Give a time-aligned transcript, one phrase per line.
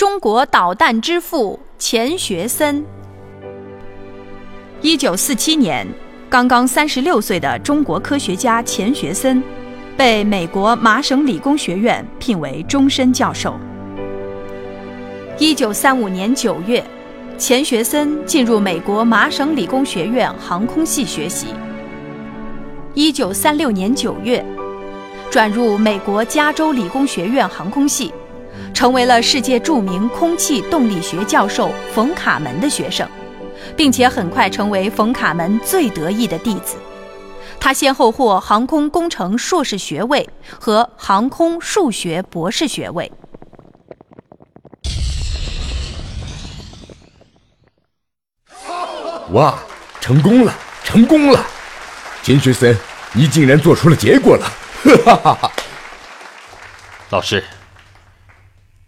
[0.00, 2.82] 中国导弹之父钱学森。
[4.80, 5.86] 一九四七年，
[6.30, 9.42] 刚刚三十六岁的中国科学家钱学森，
[9.98, 13.60] 被美国麻省理工学院聘为终身教授。
[15.38, 16.82] 一九三五年九月，
[17.36, 21.48] 钱学森进入美国麻省理工学院航空系学习。
[22.94, 24.42] 一九三六年九月，
[25.30, 28.10] 转入美国加州理工学院航空系。
[28.72, 33.08] 成为了世界著名空气动力学教授冯·卡门的学生，
[33.76, 36.76] 并且很快成为冯·卡门最得意的弟子。
[37.58, 40.26] 他先后获航空工程硕士学位
[40.58, 43.12] 和航空数学博士学位。
[49.32, 49.58] 哇，
[50.00, 51.46] 成功了，成功了！
[52.22, 52.76] 钱学森，
[53.12, 54.46] 你竟然做出了结果了！
[55.04, 55.52] 哈哈哈！
[57.10, 57.44] 老师。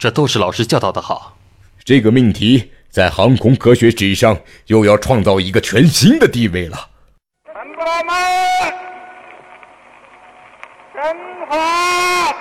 [0.00, 1.36] 这都是老师教导的好，
[1.84, 4.34] 这个命题在航空科学史上
[4.68, 6.88] 又要创造一个全新的地位了。
[7.44, 8.14] 陈国们，
[10.94, 12.32] 真话，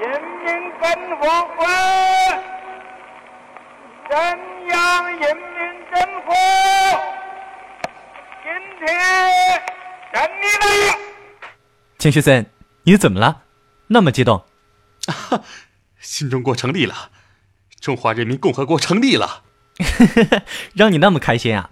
[0.00, 0.46] 人民
[0.82, 1.64] 真火会，
[4.10, 4.18] 中
[4.70, 5.56] 央人民
[5.94, 6.32] 政府，
[8.42, 8.88] 今天
[10.12, 10.98] 胜利了。
[11.96, 12.44] 钱学森，
[12.82, 13.42] 你怎么了？
[13.86, 14.42] 那么激动？
[16.00, 17.10] 新中国成立了，
[17.80, 19.44] 中华人民共和国成立了，
[20.74, 21.70] 让你那么开心啊！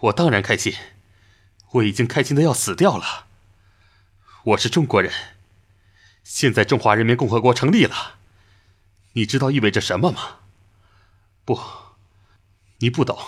[0.00, 0.74] 我当然开心，
[1.72, 3.26] 我已经开心的要死掉了。
[4.44, 5.12] 我是中国人，
[6.24, 8.14] 现在中华人民共和国成立了，
[9.12, 10.38] 你知道意味着什么吗？
[11.44, 11.60] 不，
[12.78, 13.18] 你不懂，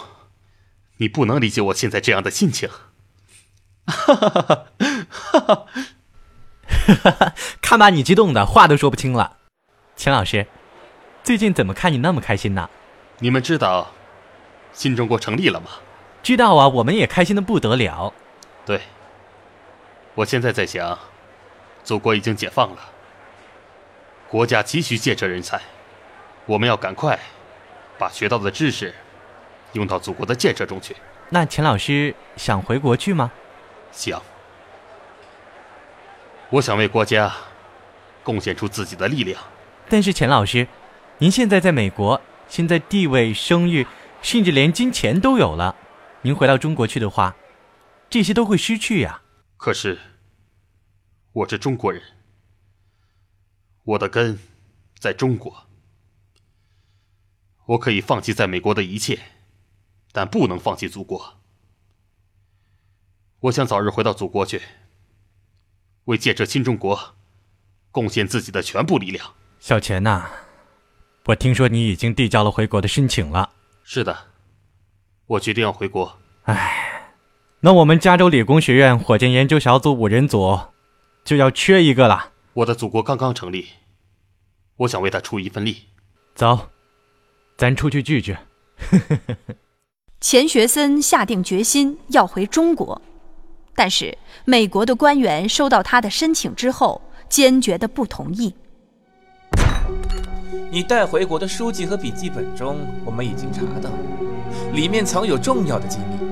[0.97, 2.71] 你不能理解我现在这样的心情。
[3.85, 4.71] 哈哈哈哈
[5.03, 5.67] 哈哈！
[6.87, 9.39] 哈哈，看把你激动的，话都说不清了。
[9.97, 10.47] 钱老师，
[11.23, 12.69] 最近怎么看你那么开心呢？
[13.19, 13.93] 你们知道
[14.73, 15.71] 新中国成立了吗？
[16.23, 18.13] 知道啊，我们也开心的不得了。
[18.65, 18.81] 对，
[20.15, 20.99] 我现在在想，
[21.85, 22.79] 祖国已经解放了，
[24.29, 25.61] 国家急需建设人才，
[26.47, 27.19] 我们要赶快
[27.99, 28.93] 把学到的知识
[29.73, 30.97] 用到祖国的建设中去。
[31.29, 33.31] 那秦老师想回国去吗？
[33.93, 34.21] 想，
[36.51, 37.33] 我想为国家
[38.25, 39.41] 贡献出自己的力量。
[39.93, 40.67] 但是钱老师，
[41.19, 43.87] 您现在在美国，现在地位、声誉，
[44.23, 45.77] 甚至连金钱都有了。
[46.23, 47.37] 您回到中国去的话，
[48.09, 49.21] 这些都会失去呀。
[49.59, 49.99] 可是，
[51.33, 52.03] 我是中国人，
[53.85, 54.39] 我的根
[54.99, 55.67] 在中国。
[57.67, 59.19] 我可以放弃在美国的一切，
[60.11, 61.39] 但不能放弃祖国。
[63.41, 64.63] 我想早日回到祖国去，
[66.05, 67.15] 为建设新中国
[67.91, 69.35] 贡献自己的全部力量。
[69.63, 70.25] 小钱呐，
[71.27, 73.49] 我听说你已经递交了回国的申请了。
[73.85, 74.19] 是的，
[75.29, 76.19] 我决定要回国。
[76.43, 77.15] 唉，
[77.61, 80.59] 那我们加州理工学院火箭研究小组五人组
[81.25, 82.33] 就要缺一个了。
[82.55, 83.69] 我的祖国刚刚成立，
[84.79, 85.77] 我想为他出一份力。
[86.35, 86.71] 走，
[87.57, 88.37] 咱出去聚聚。
[90.21, 93.01] 钱学森下定决心要回中国，
[93.77, 98.53] 但是美国的官员收到他的申请之后，坚决的不同意。
[100.71, 103.91] 你带回国的书籍和笔记本中，我们已经查到，
[104.73, 106.27] 里面藏有重要的机密。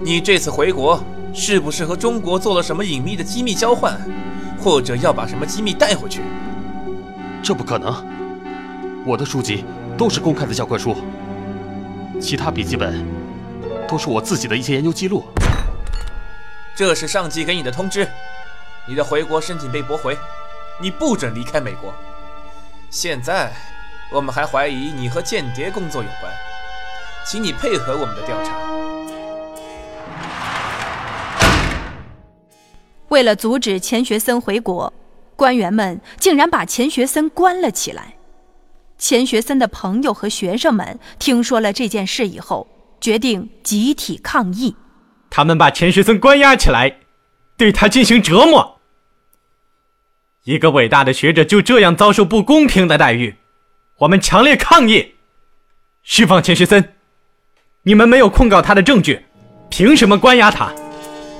[0.00, 3.98] 你这次回国，是不是和中国做了什么隐秘的机密交换，
[4.60, 6.20] 或者要把什么机密带回去？
[7.42, 8.04] 这不可能，
[9.06, 9.64] 我的书籍
[9.96, 10.96] 都是公开的教科书，
[12.20, 13.06] 其他笔记本
[13.88, 15.24] 都是我自己的一些研究记录。
[16.76, 18.06] 这是上级给你的通知，
[18.86, 20.16] 你的回国申请被驳回，
[20.80, 21.92] 你不准离开美国。
[22.94, 23.50] 现在，
[24.10, 26.30] 我们还怀疑你和间谍工作有关，
[27.26, 28.54] 请你配合我们的调查。
[33.08, 34.92] 为了阻止钱学森回国，
[35.36, 38.16] 官员们竟然把钱学森关了起来。
[38.98, 42.68] 钱学森的朋友和学生们听说了这件事以后，
[43.00, 44.76] 决定集体抗议。
[45.30, 46.94] 他们把钱学森关押起来，
[47.56, 48.71] 对他进行折磨。
[50.44, 53.36] 一个伟大的学者就这样遭受不公平的待遇，
[53.98, 55.14] 我们强烈抗议！
[56.02, 56.94] 释放钱学森！
[57.84, 59.24] 你们没有控告他的证据，
[59.70, 60.72] 凭什么关押他？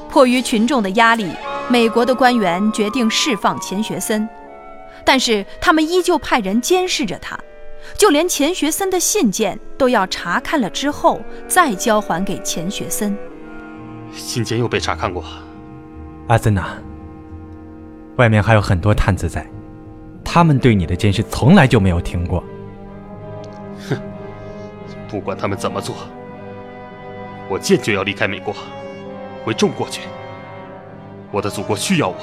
[0.08, 1.26] 迫于群众的压力，
[1.68, 4.28] 美国的官员决定释放钱学森，
[5.04, 7.36] 但是他们依旧派人监视着他，
[7.98, 13.18] 就连钱学森的信件都要查看了之后再交还给钱学森。
[14.12, 15.24] 信件又被查看过，
[16.28, 16.78] 阿森纳。
[18.16, 19.46] 外面还有很多探子在。
[20.24, 22.42] 他们对你的监视从来就没有停过。
[23.88, 23.96] 哼
[25.08, 25.94] 不管他们怎么做
[27.50, 28.54] 我坚决要离开美国
[29.44, 30.02] 回中国去。
[31.30, 32.16] 我的祖国需要我。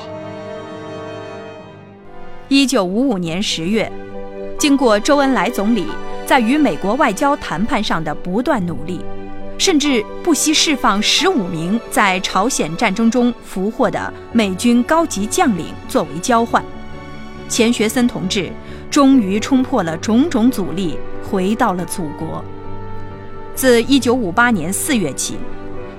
[2.47, 3.91] 一九五五年十月
[4.57, 5.85] 经过周恩来总理
[6.25, 9.01] 在与美国外交谈判上的不断努力
[9.59, 16.63] 甚至不惜释放十五名在朝鲜战争中俘获的美军高级将领作为交换，
[17.47, 18.51] 钱学森同志
[18.89, 22.43] 终于冲破了种种阻力，回到了祖国。
[23.53, 25.37] 自一九五八年四月起，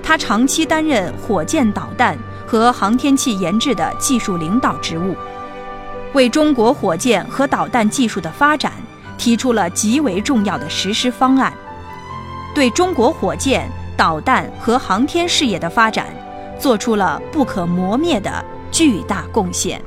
[0.03, 2.17] 他长期担任火箭导弹。
[2.43, 5.15] 和航天器研制的技术领导职务，
[6.11, 8.73] 为中国火箭和导弹技术的发展
[9.17, 11.53] 提出了极为重要的实施方案，
[12.61, 13.67] 对中国火箭、
[13.97, 16.05] 导弹和航天事业的发展
[16.59, 18.31] 做出了不可磨灭的
[18.71, 19.81] 巨大贡献。